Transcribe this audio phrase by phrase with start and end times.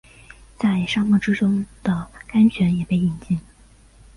[0.57, 3.39] 在沙漠之中的甘泉也被饮尽